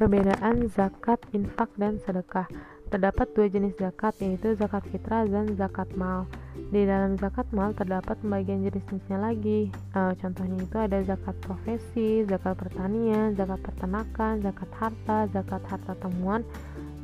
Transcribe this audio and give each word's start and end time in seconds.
Perbedaan 0.00 0.64
zakat, 0.72 1.20
infak, 1.36 1.68
dan 1.76 2.00
sedekah. 2.00 2.48
Terdapat 2.88 3.36
dua 3.36 3.52
jenis 3.52 3.76
zakat, 3.76 4.16
yaitu 4.24 4.56
zakat 4.56 4.80
fitrah 4.88 5.28
dan 5.28 5.52
zakat 5.60 5.92
mal. 5.92 6.24
Di 6.72 6.88
dalam 6.88 7.20
zakat 7.20 7.44
mal 7.52 7.76
terdapat 7.76 8.16
pembagian 8.24 8.64
jenis-jenisnya 8.64 9.20
lagi. 9.20 9.68
E, 9.68 10.00
contohnya 10.16 10.56
itu 10.56 10.76
ada 10.80 11.04
zakat 11.04 11.36
profesi, 11.44 12.24
zakat 12.24 12.56
pertanian, 12.56 13.36
zakat 13.36 13.60
peternakan, 13.60 14.40
zakat 14.40 14.70
harta, 14.80 15.18
zakat 15.36 15.62
harta 15.68 15.92
temuan 16.00 16.48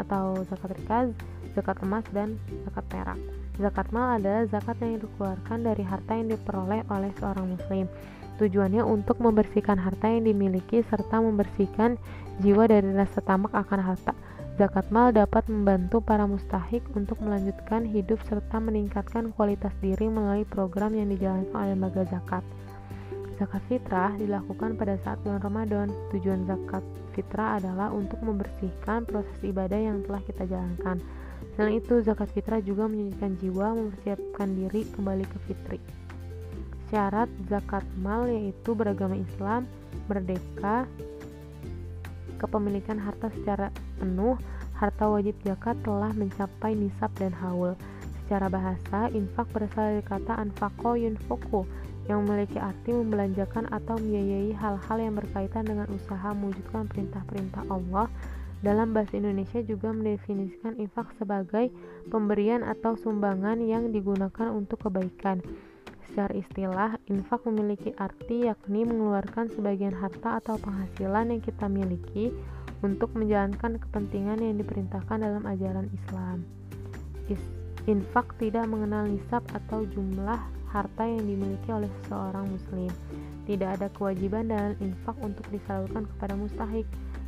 atau 0.01 0.41
zakat 0.49 0.81
rikaz, 0.81 1.13
zakat 1.53 1.77
emas, 1.85 2.05
dan 2.17 2.41
zakat 2.65 2.85
perak. 2.89 3.21
Zakat 3.57 3.89
mal 3.89 4.21
adalah 4.21 4.45
zakat 4.53 4.77
yang 4.85 5.01
dikeluarkan 5.01 5.65
dari 5.65 5.81
harta 5.81 6.13
yang 6.13 6.29
diperoleh 6.29 6.85
oleh 6.93 7.11
seorang 7.17 7.57
muslim. 7.57 7.89
Tujuannya 8.37 8.85
untuk 8.85 9.17
membersihkan 9.17 9.81
harta 9.81 10.13
yang 10.13 10.29
dimiliki 10.29 10.85
serta 10.85 11.25
membersihkan 11.25 11.97
jiwa 12.45 12.69
dari 12.69 12.93
rasa 12.93 13.25
tamak 13.25 13.57
akan 13.57 13.81
harta. 13.81 14.13
Zakat 14.61 14.93
mal 14.93 15.09
dapat 15.13 15.49
membantu 15.49 16.05
para 16.05 16.29
mustahik 16.29 16.85
untuk 16.93 17.17
melanjutkan 17.25 17.89
hidup 17.89 18.21
serta 18.29 18.61
meningkatkan 18.61 19.33
kualitas 19.33 19.73
diri 19.81 20.09
melalui 20.09 20.45
program 20.45 20.93
yang 20.93 21.09
dijalankan 21.09 21.53
oleh 21.57 21.73
lembaga 21.73 22.05
zakat. 22.13 22.45
Zakat 23.37 23.61
fitrah 23.69 24.13
dilakukan 24.17 24.81
pada 24.81 24.97
saat 25.05 25.21
bulan 25.21 25.45
Ramadan. 25.45 25.89
Tujuan 26.13 26.49
zakat 26.49 26.85
fitrah 27.13 27.61
adalah 27.61 27.93
untuk 27.93 28.21
membersihkan 28.25 29.05
proses 29.05 29.37
ibadah 29.45 29.77
yang 29.77 30.01
telah 30.05 30.25
kita 30.25 30.49
jalankan. 30.49 31.01
Selain 31.57 31.81
itu, 31.81 32.05
zakat 32.05 32.29
fitrah 32.37 32.61
juga 32.61 32.85
menyucikan 32.85 33.37
jiwa, 33.41 33.73
mempersiapkan 33.73 34.49
diri 34.53 34.85
kembali 34.93 35.25
ke 35.25 35.39
fitri. 35.49 35.79
Syarat 36.93 37.27
zakat 37.51 37.83
mal 37.99 38.29
yaitu 38.29 38.77
beragama 38.77 39.19
Islam, 39.19 39.65
merdeka, 40.07 40.87
kepemilikan 42.37 43.01
harta 43.01 43.33
secara 43.33 43.73
penuh, 43.97 44.37
harta 44.77 45.09
wajib 45.09 45.35
zakat 45.43 45.75
telah 45.83 46.13
mencapai 46.13 46.77
nisab 46.77 47.11
dan 47.17 47.33
haul. 47.41 47.73
Secara 48.27 48.51
bahasa, 48.53 49.09
infak 49.15 49.49
berasal 49.55 49.97
dari 49.97 50.05
kata 50.05 50.35
anfako 50.37 50.99
yunfoku 50.99 51.63
yang 52.07 52.23
memiliki 52.27 52.59
arti 52.59 52.95
membelanjakan 52.95 53.67
atau 53.71 53.99
membiayai 53.99 54.55
hal-hal 54.55 54.99
yang 54.99 55.15
berkaitan 55.19 55.67
dengan 55.67 55.91
usaha 55.91 56.31
mewujudkan 56.35 56.87
perintah-perintah 56.87 57.67
Allah 57.67 58.07
dalam 58.65 58.97
bahasa 58.97 59.21
Indonesia 59.21 59.61
juga 59.61 59.93
mendefinisikan 59.93 60.81
infak 60.81 61.13
sebagai 61.21 61.69
pemberian 62.09 62.65
atau 62.65 62.97
sumbangan 62.97 63.61
yang 63.61 63.93
digunakan 63.93 64.49
untuk 64.53 64.89
kebaikan. 64.89 65.45
Secara 66.09 66.33
istilah, 66.33 66.91
infak 67.13 67.45
memiliki 67.45 67.93
arti 68.01 68.49
yakni 68.49 68.89
mengeluarkan 68.89 69.53
sebagian 69.53 69.93
harta 69.93 70.41
atau 70.41 70.57
penghasilan 70.57 71.37
yang 71.37 71.43
kita 71.45 71.69
miliki 71.69 72.33
untuk 72.81 73.13
menjalankan 73.13 73.77
kepentingan 73.77 74.41
yang 74.41 74.57
diperintahkan 74.57 75.19
dalam 75.21 75.45
ajaran 75.45 75.93
Islam. 75.93 76.47
Infak 77.87 78.35
tidak 78.43 78.67
mengenal 78.67 79.07
nisab 79.07 79.47
atau 79.55 79.87
jumlah 79.87 80.41
harta 80.75 81.05
yang 81.07 81.23
dimiliki 81.23 81.71
oleh 81.71 81.91
seseorang 82.03 82.51
muslim. 82.51 82.91
Tidak 83.47 83.79
ada 83.79 83.87
kewajiban 83.95 84.51
dalam 84.51 84.75
infak 84.83 85.15
untuk 85.23 85.47
disalurkan 85.55 86.03
kepada 86.17 86.35
mustahik 86.35 86.87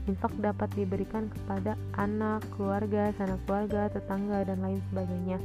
Infak 0.09 0.33
dapat 0.41 0.73
diberikan 0.73 1.28
kepada 1.28 1.77
anak, 2.01 2.41
keluarga, 2.56 3.12
sanak 3.20 3.37
keluarga, 3.45 3.92
tetangga, 3.92 4.41
dan 4.48 4.64
lain 4.64 4.81
sebagainya. 4.89 5.37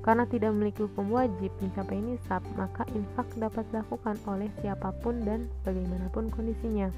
Karena 0.00 0.24
tidak 0.24 0.56
memiliki 0.56 0.88
hukum 0.88 1.12
wajib 1.12 1.52
mencapai 1.60 2.00
nisab, 2.00 2.40
maka 2.56 2.88
infak 2.96 3.28
dapat 3.36 3.68
dilakukan 3.68 4.16
oleh 4.24 4.48
siapa 4.64 4.88
pun 5.04 5.20
dan 5.20 5.52
bagaimanapun 5.68 6.32
kondisinya. 6.32 6.88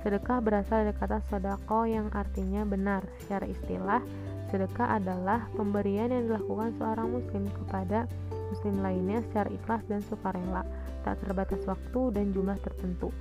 Sedekah 0.00 0.40
berasal 0.40 0.88
dari 0.88 0.96
kata 0.96 1.20
sodako 1.28 1.84
yang 1.84 2.08
artinya 2.16 2.64
benar. 2.64 3.04
Secara 3.20 3.44
istilah, 3.44 4.00
sedekah 4.48 4.96
adalah 4.96 5.44
pemberian 5.52 6.08
yang 6.08 6.24
dilakukan 6.24 6.72
seorang 6.80 7.20
muslim 7.20 7.44
kepada 7.52 8.08
muslim 8.48 8.80
lainnya 8.80 9.20
secara 9.28 9.52
ikhlas 9.52 9.84
dan 9.92 10.00
sukarela, 10.08 10.64
tak 11.04 11.20
terbatas 11.20 11.60
waktu 11.68 12.00
dan 12.16 12.32
jumlah 12.32 12.56
tertentu 12.64 13.12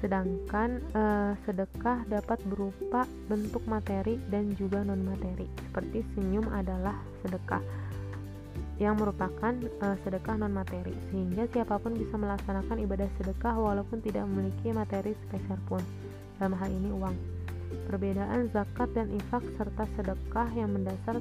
sedangkan 0.00 0.80
uh, 0.96 1.32
sedekah 1.44 2.08
dapat 2.08 2.40
berupa 2.48 3.04
bentuk 3.28 3.60
materi 3.68 4.16
dan 4.32 4.56
juga 4.56 4.80
non 4.80 5.04
materi 5.04 5.44
seperti 5.68 6.00
senyum 6.16 6.48
adalah 6.48 6.96
sedekah 7.20 7.60
yang 8.80 8.96
merupakan 8.96 9.52
uh, 9.84 9.96
sedekah 10.00 10.40
non 10.40 10.56
materi 10.56 10.96
sehingga 11.12 11.44
siapa 11.52 11.76
pun 11.76 11.92
bisa 11.92 12.16
melaksanakan 12.16 12.80
ibadah 12.80 13.12
sedekah 13.20 13.52
walaupun 13.52 14.00
tidak 14.00 14.24
memiliki 14.24 14.72
materi 14.72 15.12
spesial 15.28 15.60
pun. 15.68 15.84
Dalam 16.40 16.56
hal 16.56 16.72
ini 16.72 16.88
uang. 16.88 17.16
Perbedaan 17.84 18.48
zakat 18.56 18.88
dan 18.96 19.12
infak 19.12 19.44
serta 19.60 19.84
sedekah 20.00 20.48
yang 20.56 20.72
mendasar 20.72 21.20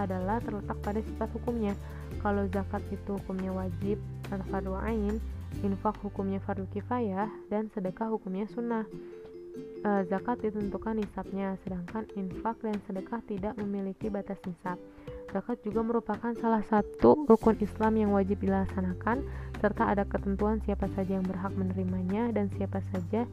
adalah 0.00 0.40
terletak 0.40 0.80
pada 0.80 1.04
sifat 1.04 1.28
hukumnya. 1.36 1.76
Kalau 2.24 2.48
zakat 2.48 2.80
itu 2.88 3.20
hukumnya 3.20 3.52
wajib 3.52 4.00
atau 4.32 4.46
fardu 4.48 4.72
ain 4.80 5.20
infak 5.62 6.00
hukumnya 6.02 6.42
fardu 6.42 6.66
kifayah 6.74 7.30
dan 7.52 7.70
sedekah 7.70 8.10
hukumnya 8.10 8.48
sunnah. 8.50 8.88
E, 9.84 9.90
zakat 10.10 10.42
ditentukan 10.42 10.98
nisabnya 10.98 11.54
sedangkan 11.62 12.10
infak 12.18 12.58
dan 12.64 12.74
sedekah 12.88 13.20
tidak 13.28 13.54
memiliki 13.60 14.10
batas 14.10 14.40
nisab. 14.42 14.80
Zakat 15.30 15.62
juga 15.62 15.86
merupakan 15.86 16.32
salah 16.40 16.64
satu 16.66 17.28
rukun 17.30 17.60
Islam 17.62 17.94
yang 18.00 18.10
wajib 18.10 18.42
dilaksanakan 18.42 19.22
serta 19.62 19.94
ada 19.94 20.02
ketentuan 20.08 20.58
siapa 20.66 20.90
saja 20.98 21.20
yang 21.20 21.26
berhak 21.26 21.54
menerimanya 21.54 22.34
dan 22.34 22.50
siapa 22.58 22.82
saja 22.90 23.28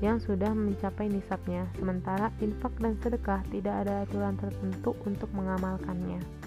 yang 0.00 0.16
sudah 0.20 0.52
mencapai 0.56 1.12
nisabnya. 1.12 1.68
Sementara 1.76 2.32
infak 2.40 2.72
dan 2.80 2.96
sedekah 3.04 3.44
tidak 3.52 3.84
ada 3.84 4.08
aturan 4.08 4.40
tertentu 4.40 4.96
untuk 5.04 5.28
mengamalkannya 5.36 6.46